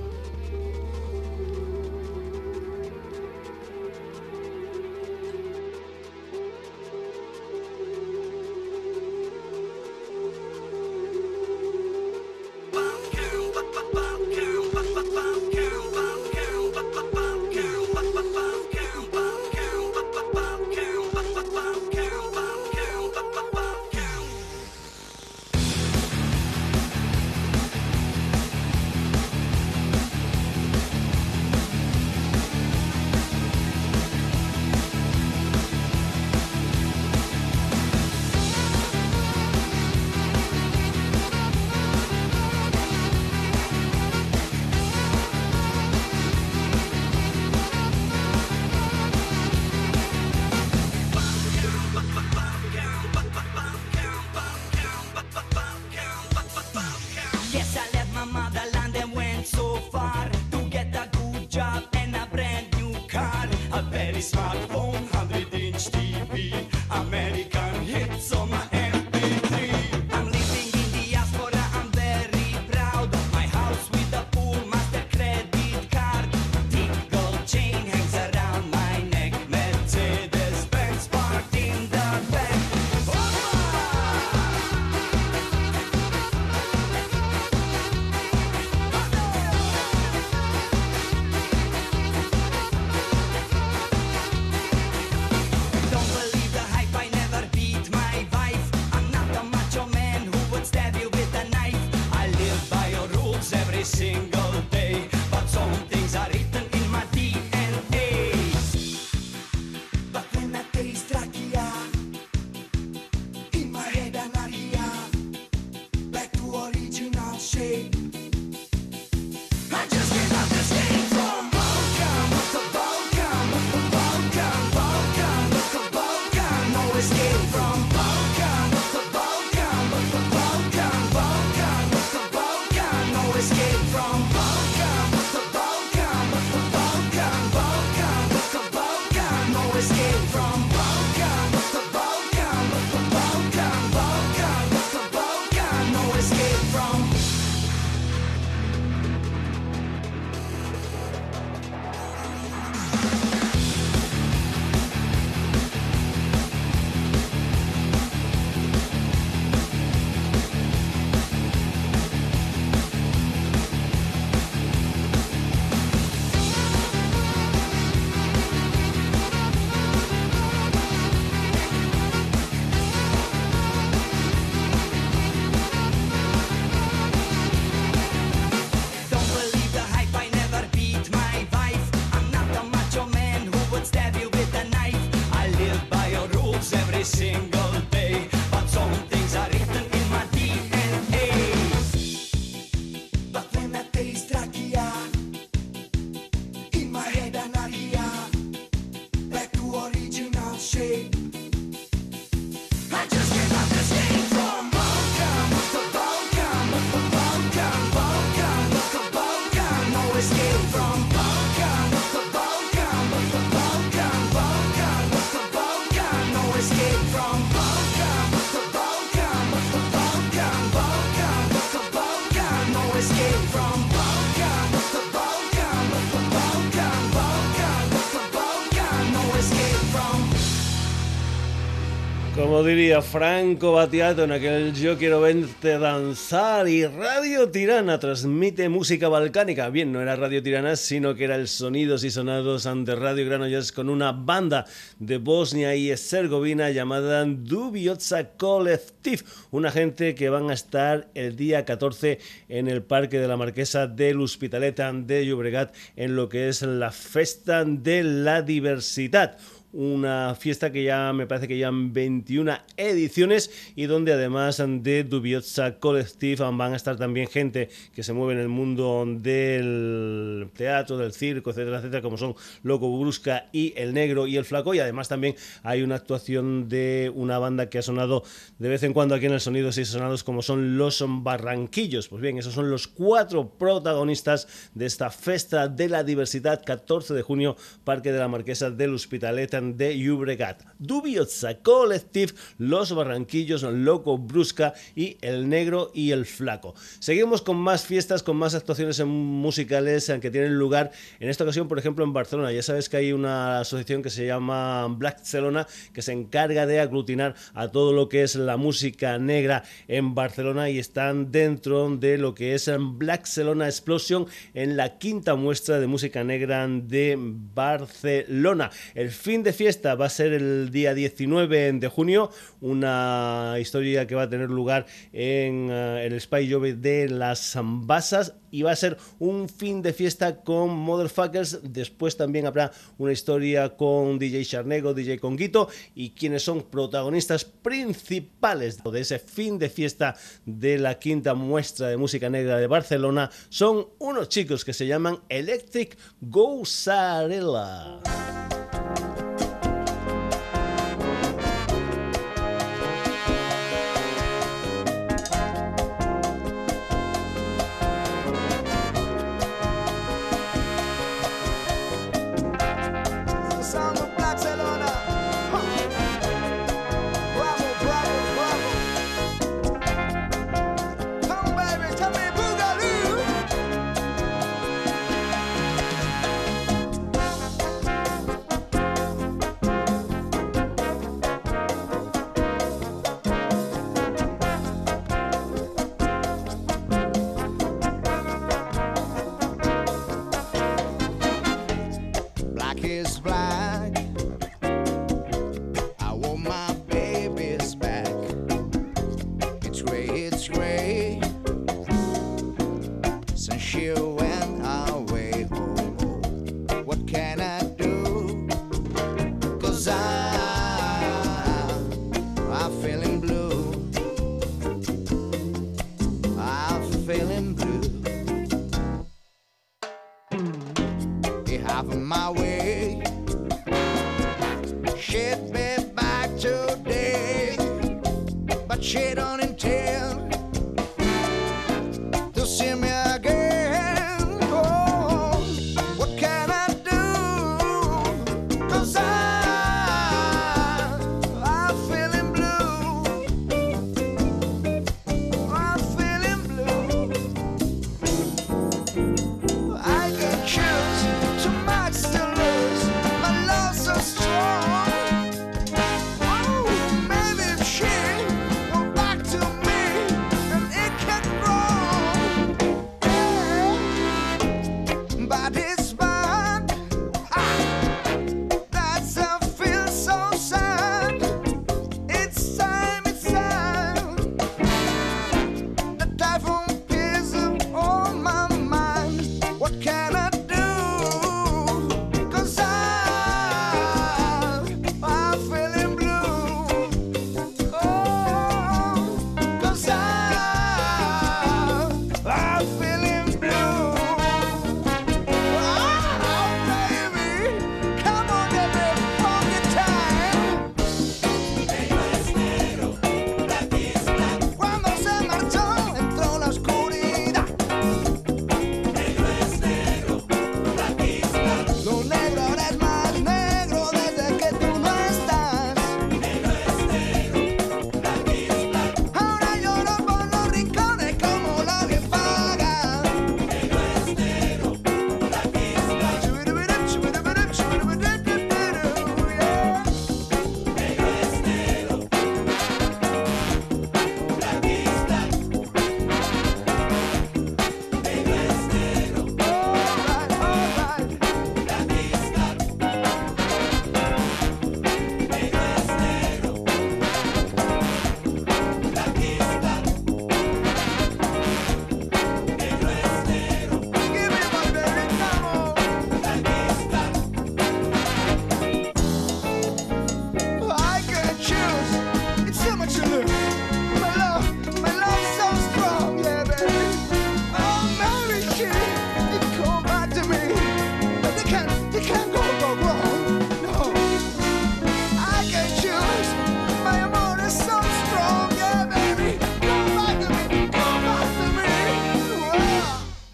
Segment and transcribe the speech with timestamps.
[232.65, 239.69] Diría Franco Battiato en aquel Yo quiero verte danzar y Radio Tirana transmite música balcánica.
[239.69, 243.71] Bien, no era Radio Tirana, sino que era el Sonidos y Sonados ante Radio Granollers
[243.71, 244.65] con una banda
[244.99, 249.23] de Bosnia y Herzegovina llamada Dubiotsa Collective.
[249.49, 253.87] Una gente que van a estar el día 14 en el Parque de la Marquesa
[253.87, 259.37] del Hospitalet de Llobregat en lo que es la Festa de la Diversidad
[259.73, 265.03] una fiesta que ya me parece que ya en 21 ediciones y donde además de
[265.03, 270.97] Dubiosa Collective van a estar también gente que se mueve en el mundo del teatro,
[270.97, 274.79] del circo, etcétera, etcétera, como son Loco Brusca y El Negro y El Flaco y
[274.79, 278.23] además también hay una actuación de una banda que ha sonado
[278.59, 282.09] de vez en cuando aquí en el Sonidos y Sonados como son Los Barranquillos.
[282.09, 287.21] Pues bien, esos son los cuatro protagonistas de esta Festa de la Diversidad 14 de
[287.21, 290.63] junio, Parque de la Marquesa del Hospitalet de Llobregat.
[290.79, 296.73] Dubiosa Collective, Los Barranquillos, Loco Brusca y El Negro y El Flaco.
[296.99, 301.79] Seguimos con más fiestas, con más actuaciones musicales que tienen lugar en esta ocasión, por
[301.79, 302.51] ejemplo, en Barcelona.
[302.51, 306.79] Ya sabes que hay una asociación que se llama Black Barcelona que se encarga de
[306.79, 312.17] aglutinar a todo lo que es la música negra en Barcelona y están dentro de
[312.17, 318.71] lo que es Black Barcelona Explosion en la quinta muestra de música negra de Barcelona.
[318.95, 324.15] El fin de fiesta va a ser el día 19 de junio, una historia que
[324.15, 328.75] va a tener lugar en eh, el Spy Jove de las Ambasas y va a
[328.75, 331.59] ser un fin de fiesta con Motherfuckers.
[331.63, 338.83] Después también habrá una historia con DJ Charnego, DJ Conguito y quienes son protagonistas principales
[338.83, 340.15] de ese fin de fiesta
[340.45, 345.19] de la quinta muestra de música negra de Barcelona son unos chicos que se llaman
[345.29, 348.01] Electric Gozarella.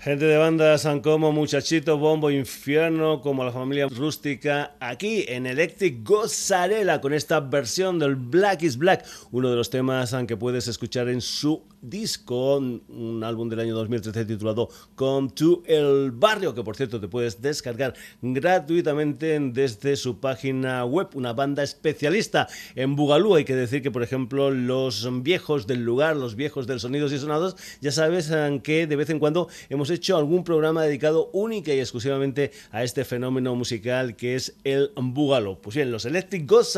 [0.08, 7.02] Gente de bandas como Muchachito, Bombo, Infierno, como la familia rústica, aquí en Electric Gozarela
[7.02, 11.22] con esta versión del Black is Black, uno de los temas que puedes escuchar en
[11.22, 17.00] su disco, un álbum del año 2013 titulado Come to el Barrio, que por cierto
[17.00, 23.36] te puedes descargar gratuitamente desde su página web, una banda especialista en Bugalú.
[23.36, 27.20] Hay que decir que, por ejemplo, los viejos del lugar, los viejos del sonidos y
[27.20, 28.32] sonados, ya sabes
[28.64, 33.06] que de vez en cuando hemos hecho algún programa dedicado única y exclusivamente a este
[33.06, 35.62] fenómeno musical que es el Bugalo.
[35.62, 36.76] Pues bien, los Electric Ghost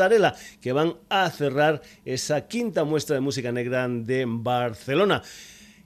[0.60, 5.22] que van a cerrar esa quinta muestra de música negra de Barcelona.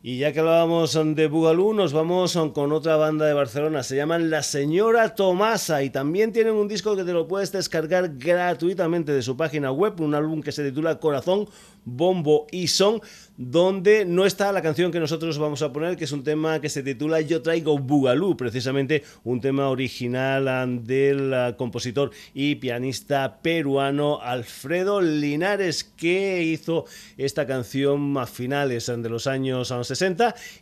[0.07, 3.83] Y ya que hablábamos de Bugalú, nos vamos con otra banda de Barcelona.
[3.83, 8.19] Se llaman La Señora Tomasa y también tienen un disco que te lo puedes descargar
[8.19, 11.49] gratuitamente de su página web, un álbum que se titula Corazón,
[11.87, 13.01] Bombo y Son
[13.37, 16.69] donde no está la canción que nosotros vamos a poner, que es un tema que
[16.69, 24.21] se titula Yo traigo Bugalú, precisamente un tema original del ah, compositor y pianista peruano
[24.23, 26.85] Alfredo Linares, que hizo
[27.17, 29.94] esta canción a finales de los años 60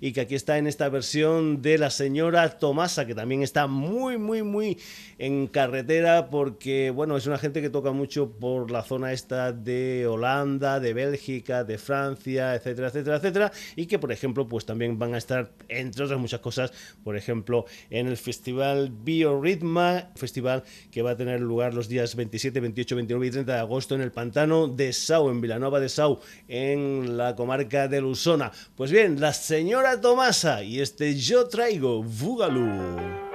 [0.01, 4.19] y que aquí está en esta versión de la señora Tomasa, que también está muy,
[4.19, 4.79] muy, muy
[5.19, 10.07] en carretera porque, bueno, es una gente que toca mucho por la zona esta de
[10.07, 15.15] Holanda, de Bélgica, de Francia, etcétera, etcétera, etcétera, y que por ejemplo pues también van
[15.15, 16.73] a estar, entre otras muchas cosas,
[17.05, 22.61] por ejemplo, en el festival Biorritma, festival que va a tener lugar los días 27,
[22.61, 26.21] 28, 29 y 30 de agosto en el pantano de Sau, en Vilanova de Sau,
[26.49, 28.53] en la comarca de Lusona.
[28.77, 33.32] Pues bien, la señora Tomasa y este yo traigo Bugalú.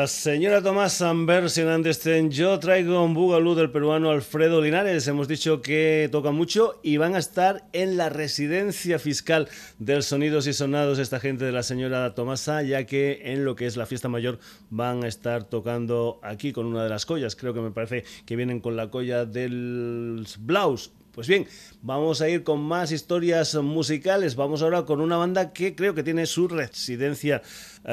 [0.00, 5.06] La señora Tomás versionando este Yo traigo un bugalú del peruano Alfredo Linares.
[5.08, 9.46] Hemos dicho que toca mucho y van a estar en la residencia fiscal
[9.78, 13.66] del Sonidos y Sonados esta gente de la señora Tomasa, ya que en lo que
[13.66, 14.38] es la fiesta mayor
[14.70, 17.36] van a estar tocando aquí con una de las collas.
[17.36, 21.46] Creo que me parece que vienen con la colla del Blaus pues bien,
[21.82, 24.36] vamos a ir con más historias musicales.
[24.36, 27.42] Vamos ahora con una banda que creo que tiene su residencia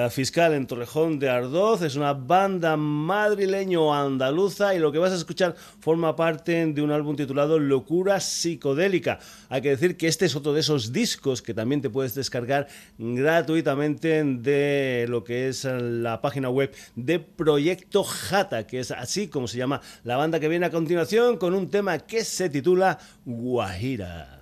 [0.10, 1.82] fiscal en Torrejón de Ardoz.
[1.82, 7.16] Es una banda madrileño-andaluza y lo que vas a escuchar forma parte de un álbum
[7.16, 9.20] titulado Locura Psicodélica.
[9.50, 12.68] Hay que decir que este es otro de esos discos que también te puedes descargar
[12.98, 19.48] gratuitamente de lo que es la página web de Proyecto Jata, que es así como
[19.48, 24.37] se llama la banda que viene a continuación con un tema que se titula Guajira.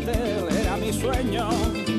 [0.00, 1.91] Era mi sueño.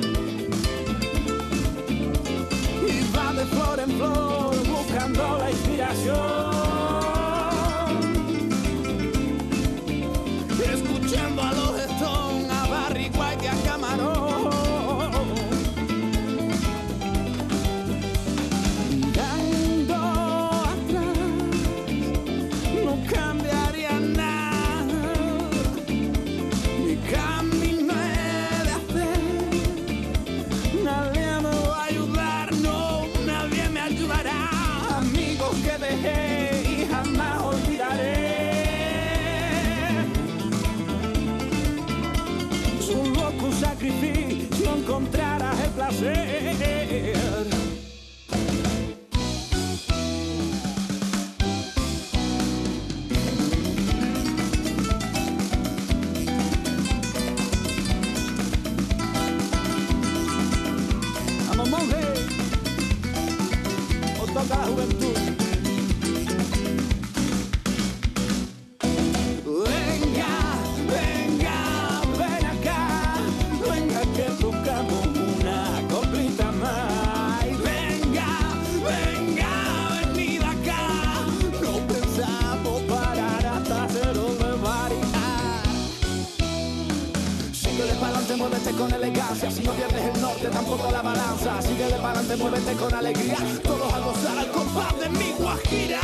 [89.51, 91.61] Si no pierdes el norte, tampoco la balanza.
[91.61, 93.37] Sigue de parante, muévete con alegría.
[93.63, 95.99] Todos a gozar al compás de mi guajira.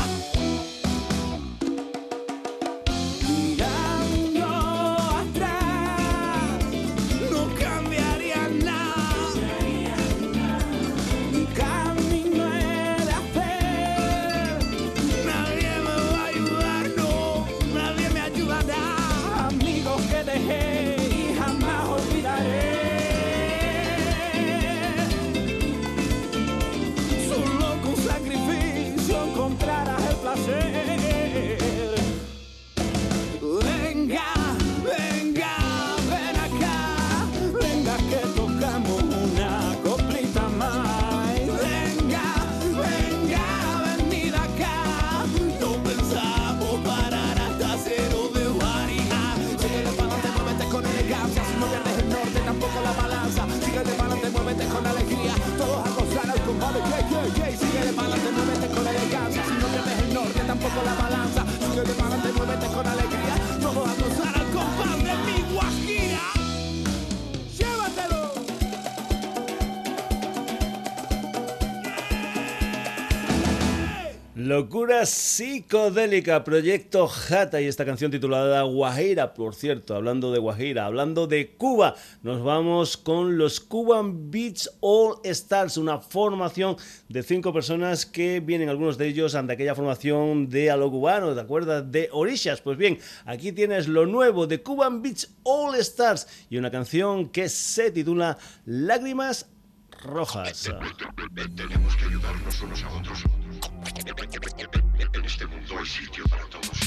[74.79, 81.27] Locura psicodélica, proyecto Jata y esta canción titulada Guajira, por cierto, hablando de Guajira, hablando
[81.27, 86.77] de Cuba, nos vamos con los Cuban Beach All Stars, una formación
[87.09, 91.35] de cinco personas que vienen algunos de ellos ante aquella formación de a lo cubano,
[91.35, 91.91] ¿te acuerdas?
[91.91, 92.61] De Orishas.
[92.61, 97.49] Pues bien, aquí tienes lo nuevo de Cuban Beach All Stars y una canción que
[97.49, 99.45] se titula Lágrimas
[100.05, 100.71] Rojas.
[101.53, 103.25] Tenemos que ayudarnos unos a otros.
[105.11, 106.79] En este mundo hay sitio para todos.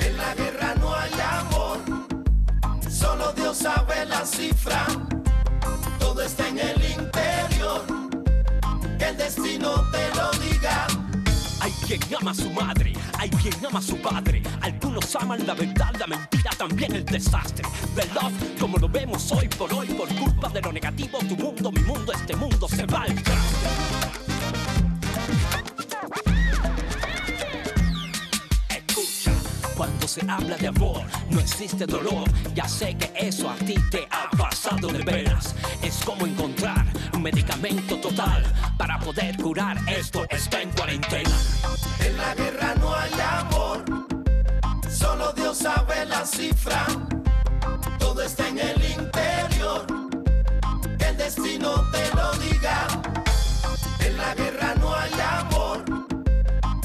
[0.00, 1.78] En la guerra no hay amor,
[2.90, 4.86] solo Dios sabe la cifra.
[5.98, 7.84] Todo está en el interior,
[8.98, 10.86] que el destino te lo diga.
[11.60, 12.89] Hay quien ama a su madre
[13.20, 14.42] hay quien ama a su padre.
[14.62, 17.66] Algunos aman la verdad, la mentira, también el desastre.
[17.94, 21.70] The love, como lo vemos hoy por hoy, por culpa de lo negativo, tu mundo,
[21.70, 23.14] mi mundo, este mundo se va al
[29.76, 32.24] cuando se habla de amor, no existe dolor.
[32.54, 35.54] Ya sé que eso a ti te ha pasado de veras.
[35.82, 36.89] Es como encontrar
[37.20, 38.42] medicamento total
[38.76, 40.26] para poder curar esto.
[40.30, 41.30] Está en cuarentena.
[42.00, 43.84] En la guerra no hay amor,
[44.88, 46.86] solo Dios sabe la cifra.
[47.98, 49.86] Todo está en el interior,
[50.98, 52.86] que el destino te lo diga.
[54.00, 55.84] En la guerra no hay amor,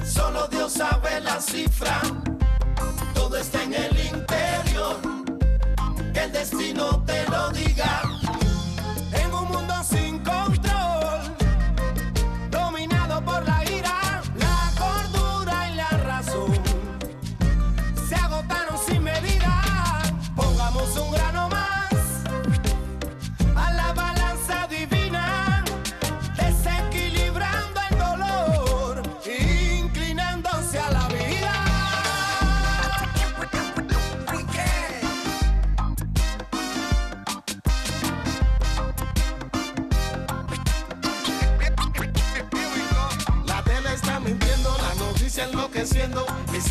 [0.06, 2.02] solo Dios sabe la cifra.
[3.14, 5.00] Todo está en el interior,
[6.14, 8.15] que el destino te lo diga.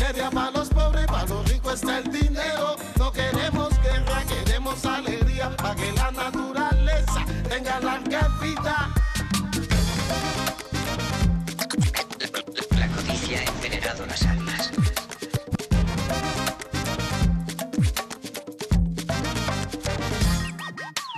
[0.05, 2.75] Miseria para los pobres, para los ricos está el dinero.
[2.99, 5.49] No queremos guerra, queremos alegría.
[5.57, 8.93] Para que la naturaleza tenga larga vida.
[12.77, 14.71] La codicia ha envenenado las almas.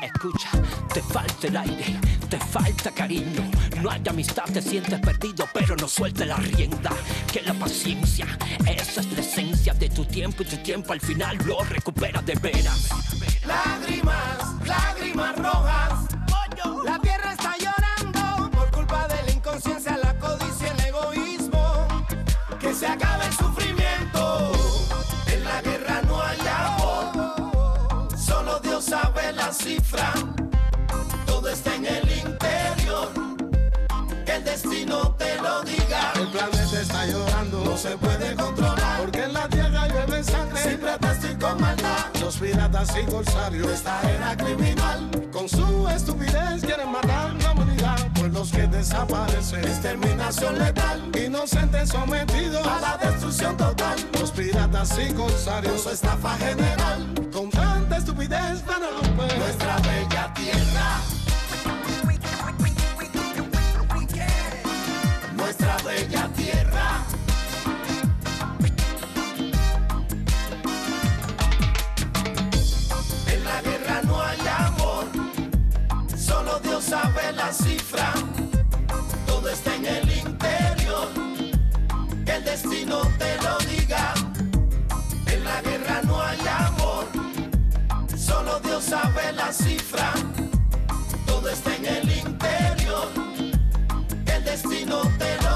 [0.01, 0.49] Escucha,
[0.93, 3.66] te falta el aire, te falta cariño.
[3.81, 6.91] No hay amistad, te sientes perdido, pero no suelte la rienda.
[7.31, 8.25] Que la paciencia,
[8.65, 12.33] esa es la esencia de tu tiempo y tu tiempo al final lo recupera de
[12.35, 12.89] veras.
[13.45, 16.07] Lágrimas, lágrimas rojas.
[16.85, 21.87] La tierra está llorando por culpa de la inconsciencia, la codicia, el egoísmo.
[22.59, 24.51] Que se acabe el sufrimiento.
[25.27, 28.17] En la guerra no hay amor.
[28.17, 30.13] Solo Dios sabe la cifra.
[36.19, 38.99] El planeta está llorando, No se puede controlar.
[39.01, 40.61] porque en la tierra llueve sangre.
[40.63, 42.05] Sin pretexto y con maldad.
[42.21, 45.09] Los piratas y corsarios Esta era criminal.
[45.31, 47.97] con su estupidez quieren matar la humanidad.
[48.15, 51.01] Pueblos que desaparecen, Exterminación letal.
[51.25, 53.95] inocentes sometidos A la destrucción total.
[54.19, 57.13] Los piratas y corsarios Uso estafa general.
[57.31, 61.01] con tanta estupidez van a romper Nuestra bella tierra.
[65.97, 66.87] Bella tierra.
[73.33, 75.05] En la guerra no hay amor,
[76.15, 78.13] solo Dios sabe la cifra.
[79.25, 81.07] Todo está en el interior,
[82.25, 84.13] que el destino te lo diga.
[85.33, 87.05] En la guerra no hay amor,
[88.15, 90.13] solo Dios sabe la cifra.
[91.25, 93.07] Todo está en el interior,
[94.25, 95.46] que el destino te lo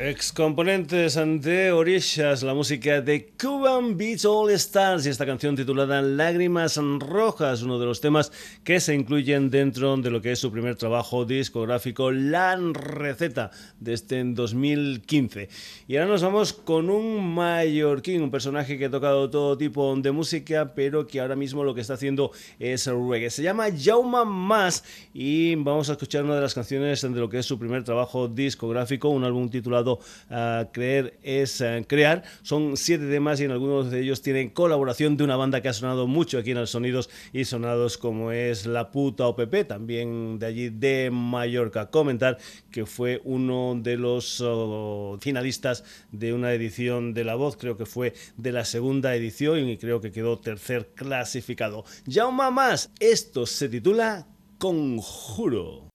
[0.00, 6.78] Excomponentes ante Orishas, la música de Cuban Beach All Stars y esta canción titulada Lágrimas
[7.00, 8.30] Rojas, uno de los temas
[8.62, 13.94] que se incluyen dentro de lo que es su primer trabajo discográfico, La Receta, de
[13.94, 15.48] este en 2015.
[15.88, 20.12] Y ahora nos vamos con un mallorquín, un personaje que ha tocado todo tipo de
[20.12, 22.30] música, pero que ahora mismo lo que está haciendo
[22.60, 23.30] es reggae.
[23.30, 27.40] Se llama Jauma Mas y vamos a escuchar una de las canciones de lo que
[27.40, 29.87] es su primer trabajo discográfico, un álbum titulado
[30.30, 32.22] ah, Creer es ah, Crear.
[32.42, 35.72] Son siete temas y en algunos de ellos tienen colaboración de una banda que ha
[35.72, 40.46] sonado mucho aquí en el Sonidos y Sonados como es La Puta OPP, también de
[40.46, 41.90] allí de Mallorca.
[41.90, 42.38] Comentar
[42.70, 47.86] que fue uno de los oh, finalistas de una edición de La Voz, creo que
[47.86, 51.84] fue de la segunda edición y creo que quedó tercer clasificado.
[52.10, 54.26] Jaume Más, esto se titula
[54.58, 55.88] Conjuro.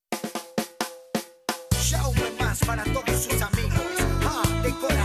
[2.39, 3.82] Más para todos sus amigos,
[4.65, 5.02] ah,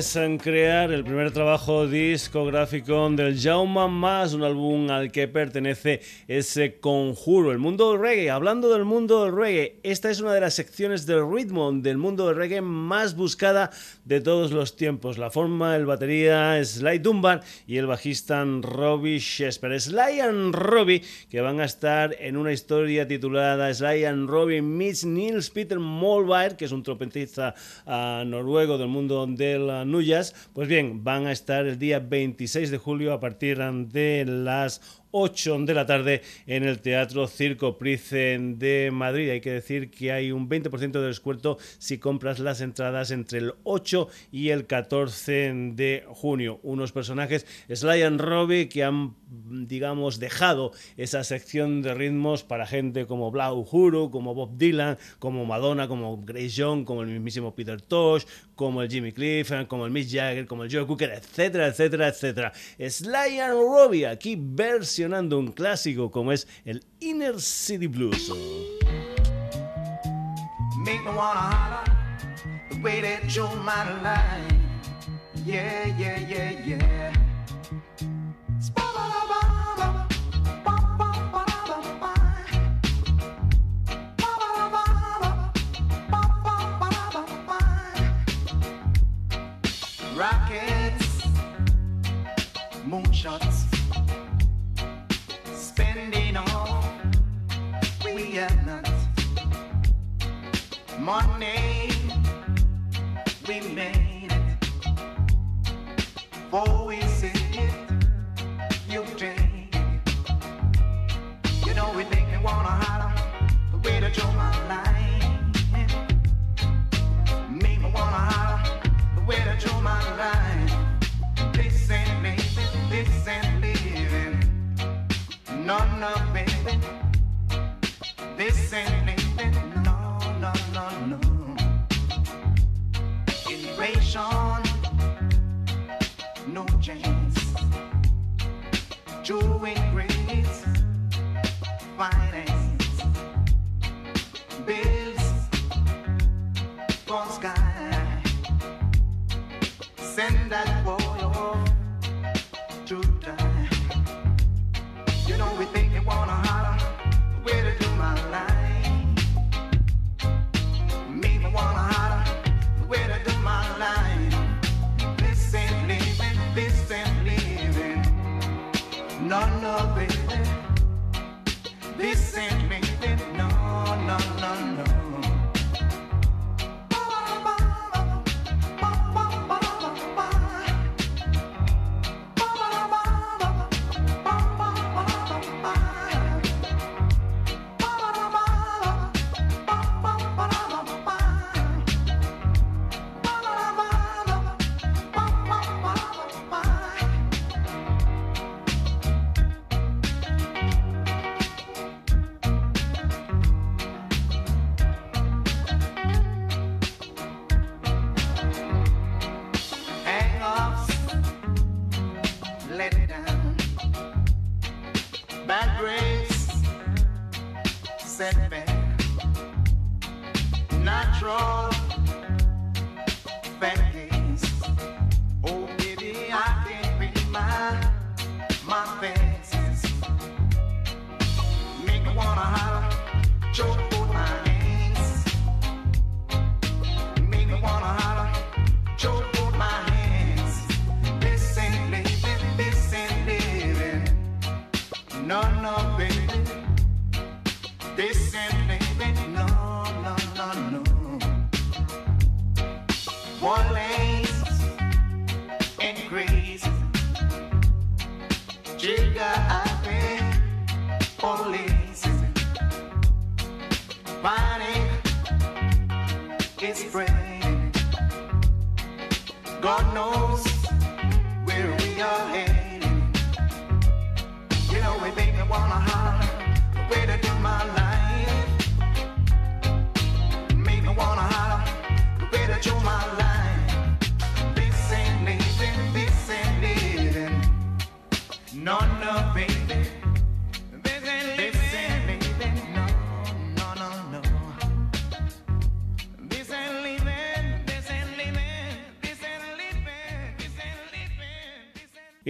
[0.00, 6.80] es crear el primer trabajo discográfico del Jaume Más, un álbum al que pertenece ese
[6.80, 8.30] conjuro, el mundo del reggae.
[8.30, 12.26] Hablando del mundo del reggae, esta es una de las secciones del ritmo del mundo
[12.26, 13.72] del reggae más buscada
[14.06, 15.18] de todos los tiempos.
[15.18, 19.78] La forma el batería Sly Dunbar y el bajista Robbie Shesper.
[19.78, 25.04] Sly and Robbie que van a estar en una historia titulada Sly and Robbie meets
[25.04, 27.54] Nils Peter Molvær, que es un trompetista
[27.86, 29.89] ah, noruego del mundo del
[30.52, 35.58] Pues bien, van a estar el día 26 de julio a partir de las 8
[35.60, 39.30] de la tarde en el Teatro Circo Price de Madrid.
[39.30, 43.54] Hay que decir que hay un 20% de descuento si compras las entradas entre el
[43.64, 46.60] 8 y el 14 de junio.
[46.62, 53.06] Unos personajes, Sly and Robbie, que han, digamos, dejado esa sección de ritmos para gente
[53.06, 57.80] como Blau Huru, como Bob Dylan, como Madonna, como Grace Young, como el mismísimo Peter
[57.80, 62.08] Tosh, como el Jimmy Cliff, como el Mick Jagger, como el Joe Cooker, etcétera, etcétera,
[62.08, 62.52] etcétera.
[62.78, 64.36] Sly and Robbie aquí
[65.00, 68.30] versionando un clásico como es el Inner City Blues.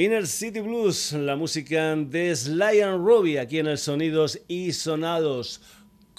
[0.01, 5.61] Inner City Blues, la música de Sly and Robbie aquí en el Sonidos y Sonados.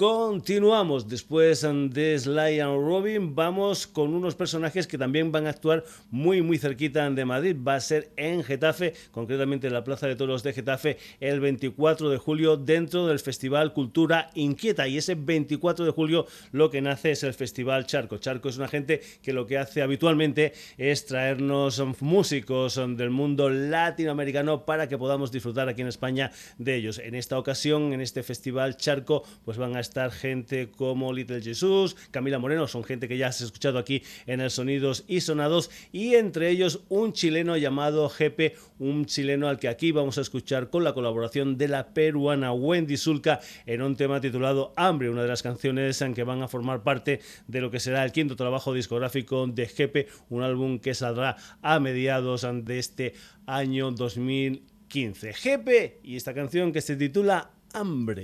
[0.02, 3.36] Continuamos después de Sly and Robin.
[3.36, 7.56] Vamos con unos personajes que también van a actuar muy, muy cerquita de Madrid.
[7.56, 12.10] Va a ser en Getafe, concretamente en la Plaza de Toros de Getafe, el 24
[12.10, 14.88] de julio, dentro del Festival Cultura Inquieta.
[14.88, 18.18] Y ese 24 de julio lo que nace es el Festival Charco.
[18.18, 24.66] Charco es una gente que lo que hace habitualmente es traernos músicos del mundo latinoamericano
[24.66, 26.98] para que podamos disfrutar aquí en España de ellos.
[26.98, 31.42] En esta ocasión, en este Festival Charco, pues van a estar estar gente como Little
[31.42, 35.70] Jesus, Camila Moreno, son gente que ya has escuchado aquí en el Sonidos y Sonados,
[35.92, 40.70] y entre ellos un chileno llamado Jepe, un chileno al que aquí vamos a escuchar
[40.70, 45.28] con la colaboración de la peruana Wendy Zulka en un tema titulado Hambre, una de
[45.28, 48.74] las canciones en que van a formar parte de lo que será el quinto trabajo
[48.74, 53.14] discográfico de Jepe, un álbum que saldrá a mediados de este
[53.46, 55.34] año 2015.
[55.34, 58.24] Jepe y esta canción que se titula Hambre.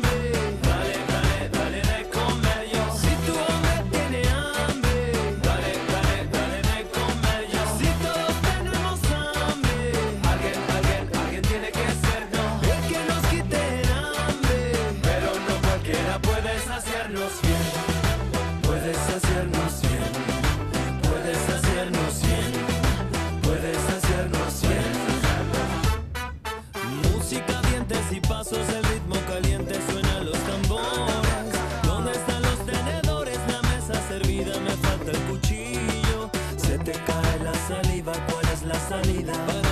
[38.91, 39.70] salida.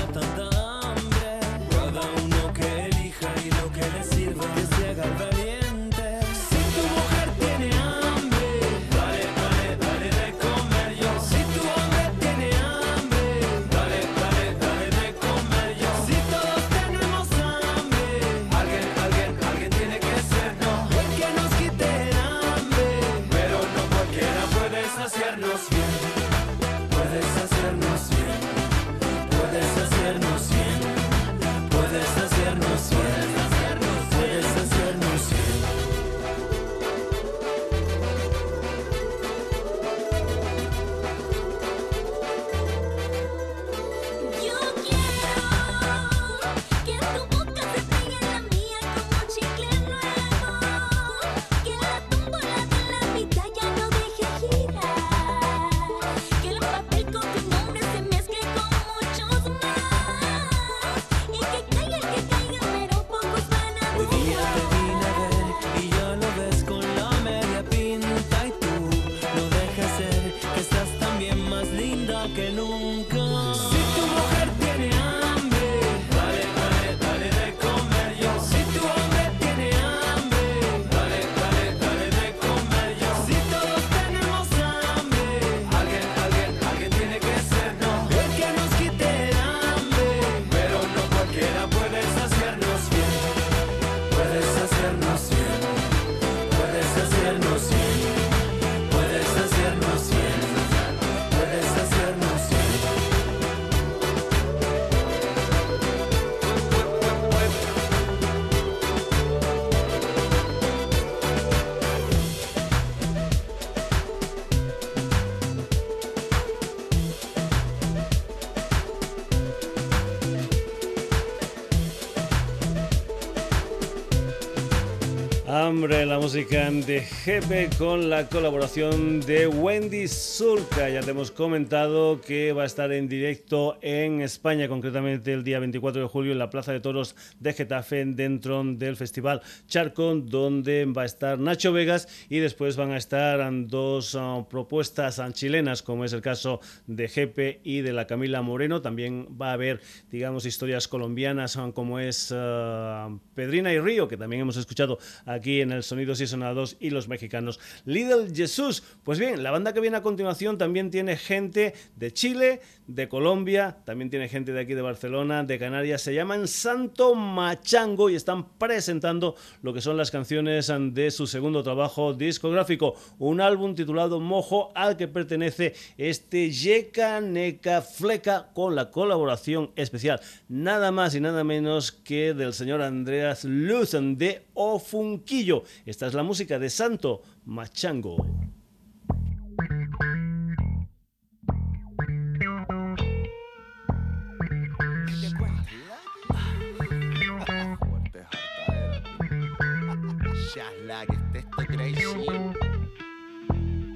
[125.70, 130.90] La música de Jepe con la colaboración de Wendy Zulka.
[130.90, 135.60] Ya te hemos comentado que va a estar en directo en España, concretamente el día
[135.60, 140.86] 24 de julio en la Plaza de Toros de Getafe, dentro del Festival Charco, donde
[140.86, 146.04] va a estar Nacho Vegas y después van a estar dos uh, propuestas chilenas, como
[146.04, 148.82] es el caso de Jepe y de la Camila Moreno.
[148.82, 154.18] También va a haber, digamos, historias colombianas, uh, como es uh, Pedrina y Río, que
[154.18, 154.98] también hemos escuchado
[155.28, 158.84] aquí en el Sonidos y Sonados y los mexicanos Little Jesús.
[159.04, 163.78] Pues bien, la banda que viene a continuación también tiene gente de Chile, de Colombia,
[163.86, 168.58] también tiene gente de aquí de Barcelona, de Canarias, se llaman Santo Machango y están
[168.58, 174.72] presentando lo que son las canciones de su segundo trabajo discográfico, un álbum titulado Mojo
[174.74, 181.44] al que pertenece este Yeka Neca Fleca con la colaboración especial, nada más y nada
[181.44, 185.64] menos que del señor Andreas Luzan de Ofunquillo.
[185.86, 188.26] Esta es la música de Santo Machango.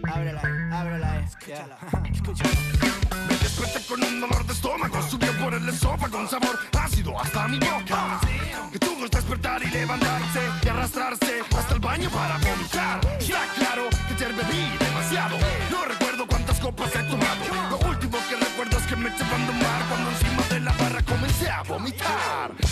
[0.04, 0.42] Ábrela,
[0.72, 1.78] ábrela, escúchala.
[2.14, 2.52] Escúchala.
[3.28, 7.48] Me desperté con un dolor de estómago, subió por el esófago con sabor ácido hasta
[7.48, 8.20] mi boca.
[8.72, 13.00] Que tuvo el despertar y levantarse y arrastrarse hasta el baño para vomitar.
[13.20, 15.38] Está claro que te bebí demasiado.
[15.72, 17.70] No recuerdo cuántas copas he tomado.
[17.72, 21.02] Lo último que recuerdo es que me eché a mar cuando encima de la barra
[21.02, 22.63] comencé a vomitar.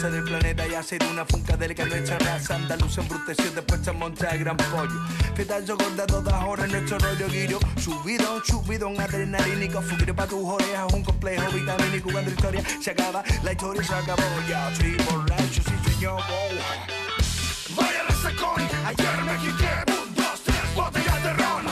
[0.00, 3.80] Que pasa del planeta y hacer una funca del que nuestra raza andaluz embruteció después
[3.84, 4.98] se monta el gran pollo.
[5.34, 10.42] Fiesta yo gorda todas horas nuestro rollo guiro, subido, subido, un adrenalínico, fugido pa' tus
[10.42, 15.62] orejas, un complejo vitamínico cuando historia se acaba, la historia se acabó, ya estoy borracho,
[15.62, 17.76] sí señor, oh.
[17.76, 21.64] Vaya resacón, ayer me quité un, dos, tres botellas de ron.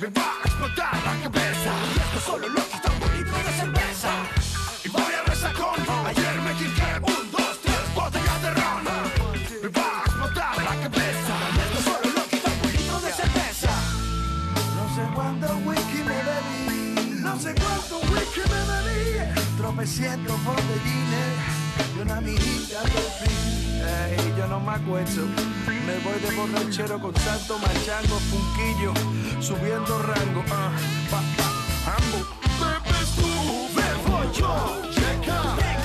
[0.00, 1.72] Me va a explotar la cabeza.
[1.94, 4.10] Y esto solo lo quita un litro de cerveza.
[4.84, 6.27] Y vaya resacón, ayer
[19.78, 19.90] bebí.
[19.96, 21.38] Tropecientos botellines
[21.96, 22.88] y una mijita de
[23.20, 23.34] pi.
[23.80, 25.26] Ey, yo no me acuerdo.
[25.86, 28.92] Me voy de borrachero con santo machango, funquillo,
[29.40, 30.44] subiendo rango.
[30.50, 30.72] ah,
[31.10, 32.26] pa, pa, ambo.
[32.60, 34.90] Bebes tú, bebo yo.
[34.92, 35.77] Checa,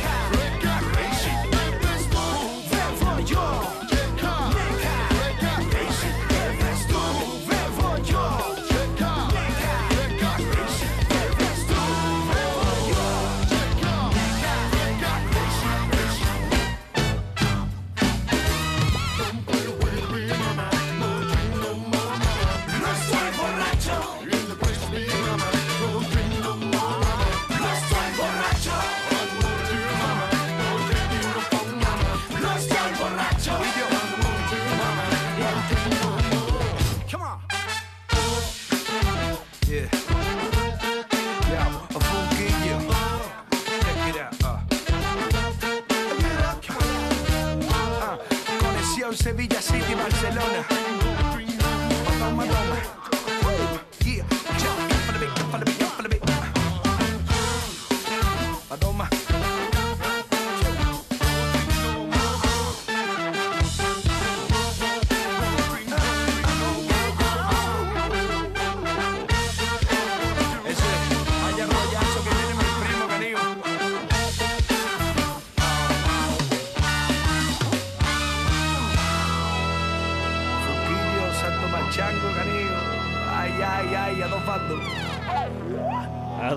[49.24, 50.72] Sevilla City, Barcelona.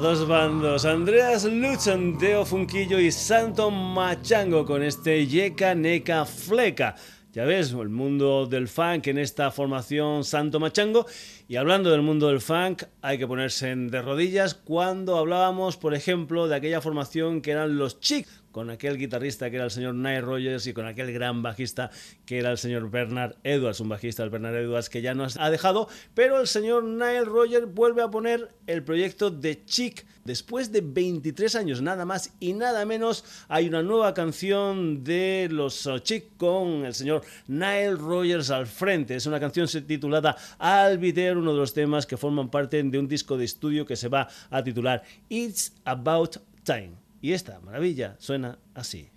[0.06, 6.94] Dos bandos, Andreas Lutzen, Teo Funquillo y Santo Machango con este Yeka Neca Fleca.
[7.32, 11.06] Ya ves, el mundo del funk en esta formación Santo Machango.
[11.48, 16.46] Y hablando del mundo del funk, hay que ponerse de rodillas cuando hablábamos, por ejemplo,
[16.46, 20.22] de aquella formación que eran los Chic, con aquel guitarrista que era el señor Nile
[20.22, 21.90] Rogers y con aquel gran bajista
[22.24, 25.50] que era el señor Bernard Edwards, un bajista del Bernard Edwards que ya nos ha
[25.50, 30.06] dejado, pero el señor Nile Rogers vuelve a poner el proyecto de Chic.
[30.24, 35.86] Después de 23 años, nada más y nada menos, hay una nueva canción de los
[36.02, 39.16] Chic con el señor Nile Rogers al frente.
[39.16, 43.36] Es una canción titulada Albiter, uno de los temas que forman parte de un disco
[43.36, 47.05] de estudio que se va a titular It's About Time.
[47.20, 49.10] Y esta maravilla suena así.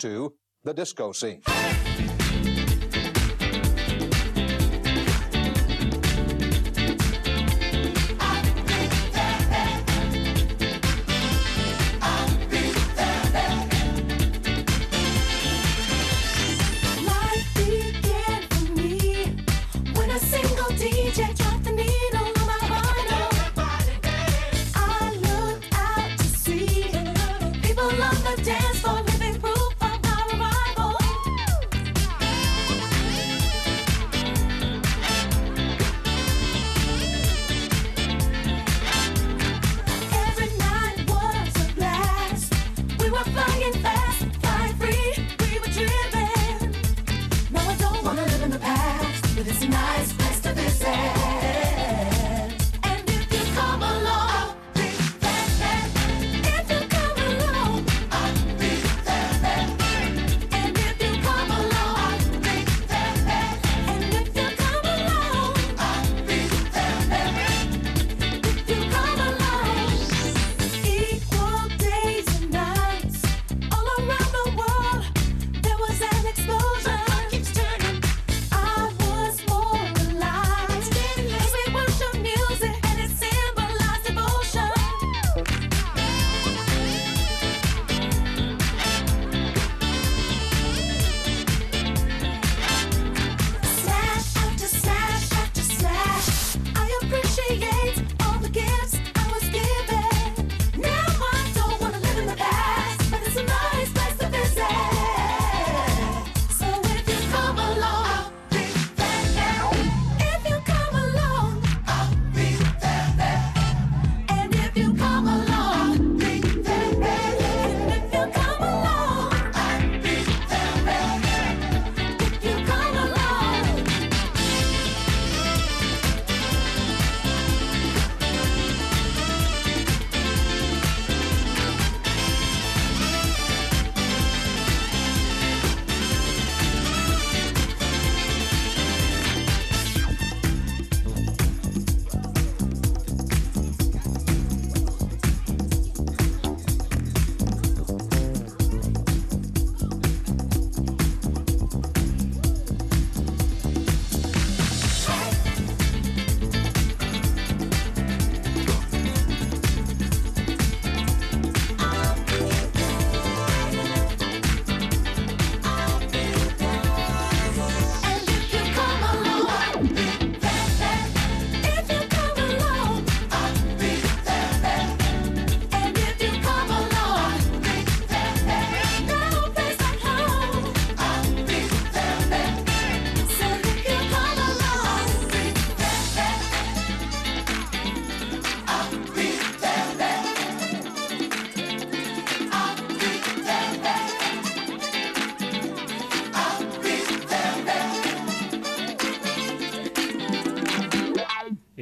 [0.00, 0.34] into
[0.64, 1.42] the disco scene.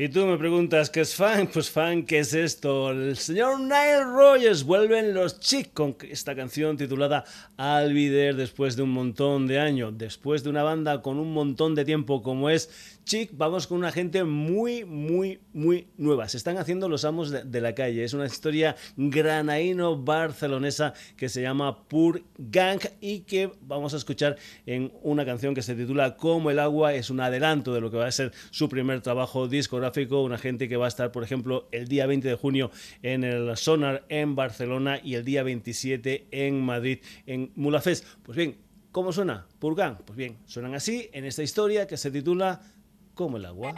[0.08, 1.46] Y tú me preguntas, ¿qué es fan?
[1.52, 2.92] Pues fan, ¿qué es esto?
[2.92, 7.26] El señor Nile Rogers vuelven los Chic con esta canción titulada
[7.58, 11.84] Alvider después de un montón de años, después de una banda con un montón de
[11.84, 16.28] tiempo como es Chic, vamos con una gente muy, muy, muy nueva.
[16.28, 18.04] Se están haciendo los amos de, la calle.
[18.04, 24.36] Es una historia granaíno-barcelonesa que se llama Pur Gang y que vamos a escuchar
[24.66, 26.92] en una canción que se titula Como el agua.
[26.92, 30.22] Es un adelanto de lo que va a ser su primer trabajo discográfico.
[30.22, 32.70] Una gente que va a estar, por ejemplo, el día 20 de junio
[33.02, 38.04] en el Sonar en Barcelona y el día 27 en Madrid en Mulafest.
[38.22, 38.58] Pues bien,
[38.92, 39.46] ¿cómo suena?
[39.58, 39.96] Purgan.
[40.04, 42.60] Pues bien, suenan así en esta historia que se titula
[43.18, 43.74] como el agua.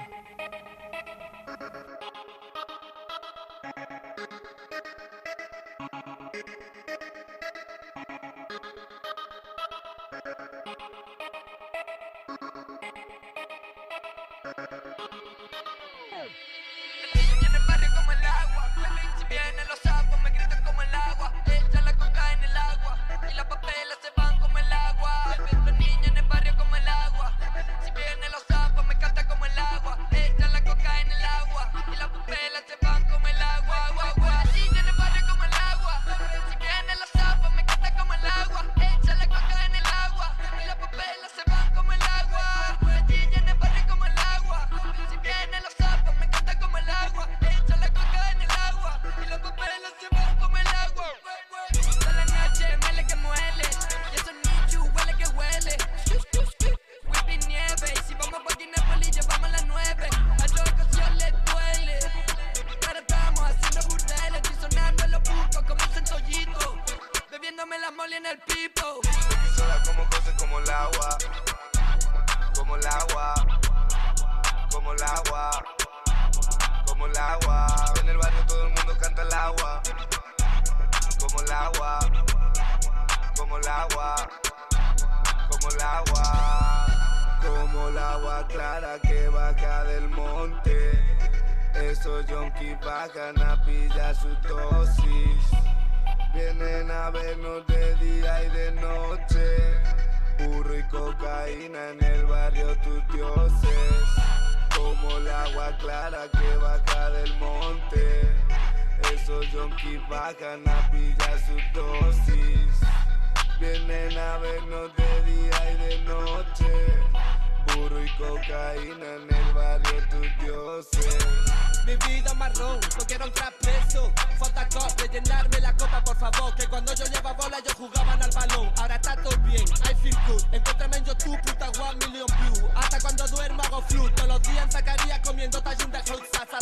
[130.52, 134.64] Encuéntrame en YouTube, puta one million views Hasta cuando duermo hago flute Todos los días
[134.64, 136.58] en Zacarías comiendo tallín de fruit Sasa,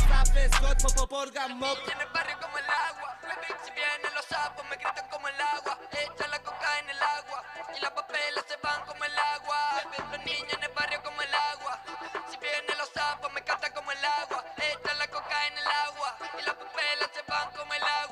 [0.56, 3.18] Scott, popo, porgan, mop En el barrio como el agua,
[3.64, 7.42] si vienen los sapos me gritan como el agua, echa la coca en el agua.
[7.76, 9.82] Y las papelas se van como el agua.
[10.10, 11.80] Los niños en el barrio como el agua,
[12.30, 16.16] si vienen los sapos me cantan como el agua, echa la coca en el agua.
[16.40, 18.07] Y las papelas se van como el agua.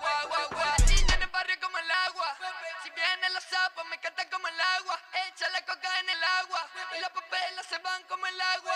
[7.97, 8.75] Van como el agua.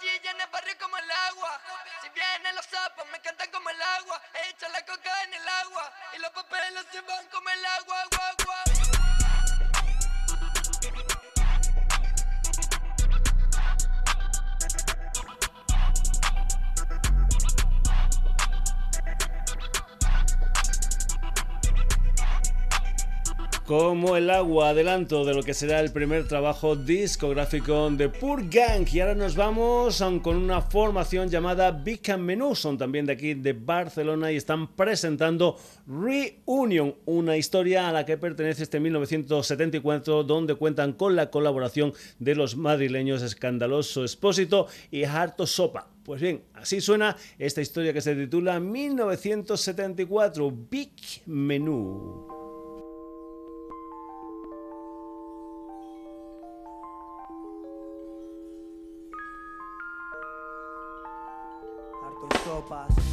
[0.00, 1.60] Gilla en el barrio como el agua,
[2.02, 5.92] si vienen los sapos me cantan como el agua, echa la coca en el agua
[6.14, 8.13] y los papeles se van como el agua.
[23.66, 28.86] Como el agua, adelanto de lo que será el primer trabajo discográfico de Pur Gang.
[28.92, 32.54] Y ahora nos vamos con una formación llamada Big and Menú.
[32.54, 35.56] Son también de aquí de Barcelona y están presentando
[35.86, 42.34] Reunion, una historia a la que pertenece este 1974, donde cuentan con la colaboración de
[42.34, 45.88] los madrileños Escandaloso Expósito y Harto Sopa.
[46.04, 50.92] Pues bien, así suena esta historia que se titula 1974 Big
[51.24, 52.43] Menú.
[62.76, 63.03] Harto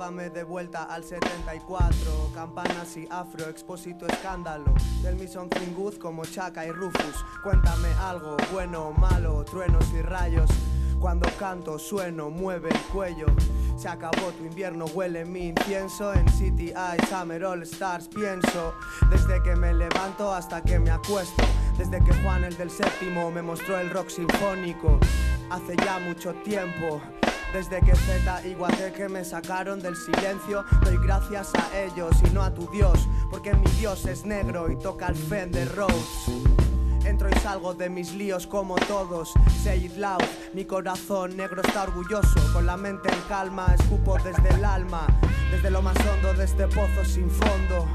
[0.00, 4.64] Llévame de vuelta al 74, campanas y afro, expósito escándalo.
[5.02, 7.22] Del something good como Chaka y Rufus.
[7.42, 10.48] Cuéntame algo, bueno o malo, truenos y rayos.
[10.98, 13.26] Cuando canto, sueno, mueve el cuello.
[13.76, 16.14] Se acabó tu invierno, huele mi incienso.
[16.14, 18.72] En City Eye, Summer All Stars pienso.
[19.10, 21.44] Desde que me levanto hasta que me acuesto.
[21.76, 24.98] Desde que Juan el del séptimo me mostró el rock sinfónico.
[25.50, 27.02] Hace ya mucho tiempo.
[27.52, 32.42] Desde que Z y Guateque me sacaron del silencio, doy gracias a ellos y no
[32.42, 36.28] a tu Dios, porque mi Dios es negro y toca el Fender Rhodes.
[37.04, 39.32] Entro y salgo de mis líos como todos.
[39.64, 40.22] Say it loud,
[40.54, 42.52] mi corazón negro está orgulloso.
[42.52, 45.06] Con la mente en calma, escupo desde el alma.
[45.50, 47.88] Desde lo más hondo de este pozo sin fondo.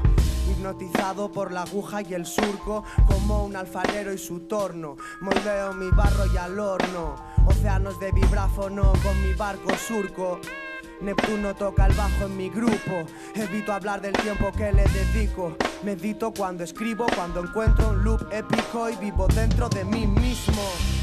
[0.50, 4.96] Hipnotizado por la aguja y el surco, como un alfarero y su torno.
[5.20, 7.14] Moldeo mi barro y al horno.
[7.46, 10.40] Océanos de vibráfono con mi barco surco.
[11.00, 13.06] Neptuno toca el bajo en mi grupo.
[13.34, 15.56] Evito hablar del tiempo que le dedico.
[15.84, 20.95] Medito cuando escribo, cuando encuentro un loop épico y vivo dentro de mí mismo.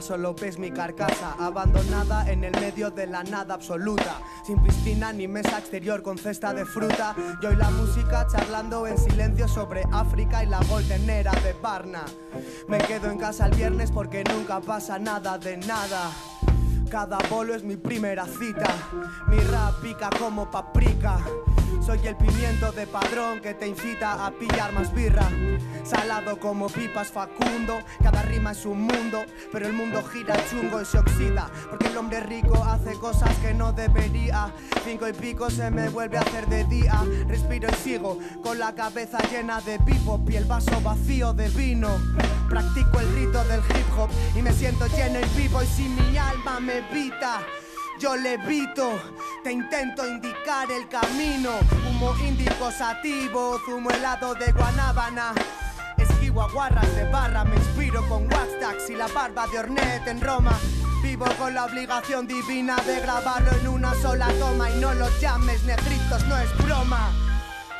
[0.00, 5.28] Solo ves mi carcasa Abandonada en el medio de la nada absoluta Sin piscina ni
[5.28, 10.44] mesa exterior con cesta de fruta Yo y la música charlando en silencio sobre África
[10.44, 12.04] y la golden era de Barna
[12.68, 16.10] Me quedo en casa el viernes porque nunca pasa nada de nada
[16.90, 18.72] cada bolo es mi primera cita.
[19.26, 21.18] Mi rap pica como paprika.
[21.84, 25.28] Soy el pimiento de padrón que te incita a pillar más birra.
[25.84, 27.78] Salado como pipas Facundo.
[28.02, 29.22] Cada rima es un mundo,
[29.52, 31.50] pero el mundo gira chungo y se oxida.
[31.68, 34.50] Porque el hombre rico hace cosas que no debería.
[34.82, 37.04] Cinco y pico se me vuelve a hacer de día.
[37.28, 41.90] Respiro y sigo con la cabeza llena de bebop y el vaso vacío de vino.
[42.48, 45.62] Practico el rito del hip hop y me siento lleno y vivo.
[45.62, 47.42] Y si mi alma me evita.
[47.98, 49.00] Yo levito,
[49.44, 51.50] te intento indicar el camino.
[51.88, 55.32] Humo índico sativo, zumo helado de guanábana.
[55.96, 60.58] Esquivo aguarras de barra, me inspiro con Waxtax y la barba de Ornette en Roma.
[61.02, 65.62] Vivo con la obligación divina de grabarlo en una sola toma y no lo llames
[65.62, 67.12] negritos, no es broma.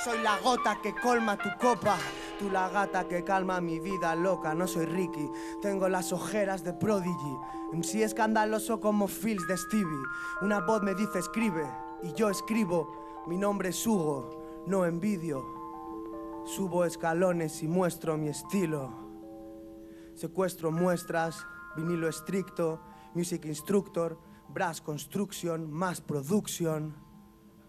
[0.03, 1.97] Soy la gota que colma tu copa,
[2.39, 4.55] tú la gata que calma mi vida loca.
[4.55, 5.31] No soy Ricky,
[5.63, 7.37] tengo las ojeras de Prodigy.
[7.73, 10.03] MC escandaloso como Fields de Stevie.
[10.43, 11.67] Una voz me dice escribe
[12.03, 13.25] y yo escribo.
[13.27, 15.45] Mi nombre es Hugo, no envidio.
[16.45, 18.93] Subo escalones y muestro mi estilo.
[20.15, 22.81] Secuestro muestras, vinilo estricto,
[23.15, 24.19] music instructor,
[24.49, 27.04] brass construction, más production.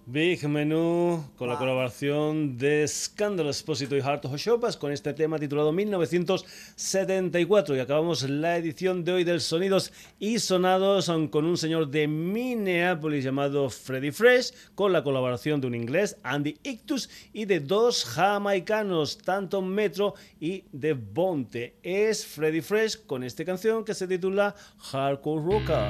[0.07, 5.39] Big Menú con la colaboración de Scandal Espósito y Heart of Shopas con este tema
[5.39, 11.89] titulado 1974 y acabamos la edición de hoy del Sonidos y Sonados con un señor
[11.89, 17.59] de Minneapolis llamado Freddy Fresh con la colaboración de un inglés Andy Ictus y de
[17.59, 21.77] dos jamaicanos tanto Metro y de Bonte.
[21.81, 24.53] Es Freddy Fresh con esta canción que se titula
[24.91, 25.89] Hardcore Rocker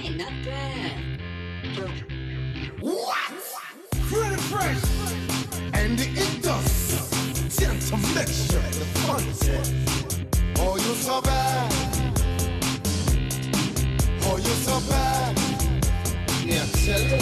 [0.00, 1.09] Hey, not bad.
[2.80, 3.30] What?
[4.08, 4.82] Freddy Fresh
[5.72, 6.06] and the
[9.06, 9.72] funniest.
[10.58, 11.72] Oh, you so bad.
[14.22, 15.38] Oh, you so bad.
[16.44, 17.20] Yeah, tell you.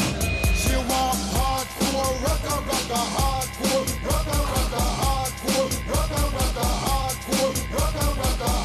[0.54, 8.56] She want hardcore, rocker, rocker, hardcore, rocker, rocker, hardcore, rocker, rocker, hardcore, rocker, rocker.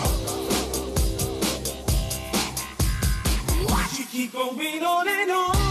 [3.67, 5.62] Why she keep going on and on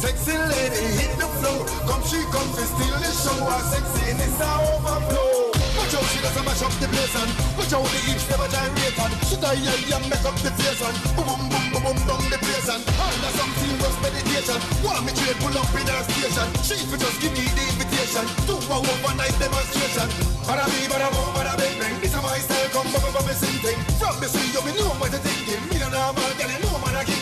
[0.00, 1.60] sexy lady hit the floor.
[1.84, 3.36] Come she come to steal the show.
[3.44, 5.52] Her sexiness a overflow.
[5.76, 8.48] Watch out, she does a mash up the place and watch out the hips never
[8.48, 11.98] gyrate and she die yeah, make up the face and boom boom boom boom boom
[12.08, 14.58] down the place and under some serious meditation.
[14.82, 16.48] Want me trade pull up in her station.
[16.64, 20.08] She for just give me the invitation to a overnight demonstration.
[20.48, 21.96] Bada me, bada boom, bada bang bang.
[22.00, 23.78] This a my style, come bubble bubble sing thing.
[24.00, 25.62] From me see you, me know what you thinking.
[25.70, 27.19] Me no normal, girl, you know man a kingpin.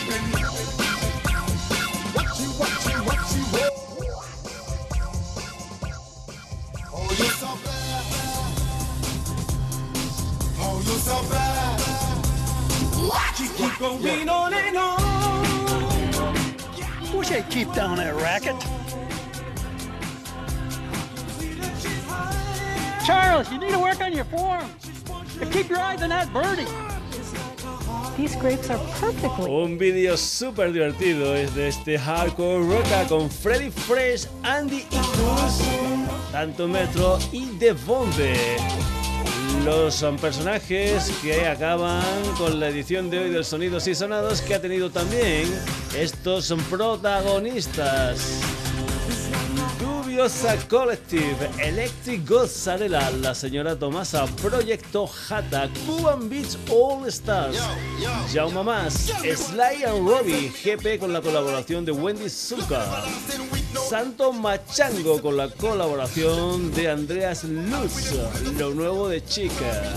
[10.99, 11.79] So bad.
[13.07, 14.99] Watch it keep going on and on.
[17.17, 18.55] Wish I'd keep down that racket.
[23.05, 24.69] Charles, you need to work on your form.
[25.41, 26.67] And keep your eyes on that birdie.
[28.17, 29.49] These grapes are perfectly.
[29.49, 35.61] Un vídeo súper divertido es de este hardcore rocka con Freddy Fresh, Andy Icus,
[36.31, 38.57] Tanto Metro y Devonte.
[39.69, 42.01] Los son personajes que acaban
[42.39, 45.47] con la edición de hoy del Sonidos y Sonados que ha tenido también
[45.95, 48.41] estos protagonistas.
[49.79, 57.59] Dubiosa Collective, Electric Gozzarella, la señora Tomasa, Proyecto Jata, Cuban Beach All Stars,
[58.33, 62.81] Jaume Mas, Sly and Robbie, GP con la colaboración de Wendy Zucker,
[63.89, 68.13] Santo Machango con la colaboración de Andreas Lutz,
[68.55, 69.95] lo nuevo de Chica,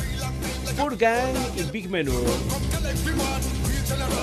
[0.78, 2.14] Furkan y Big Menu.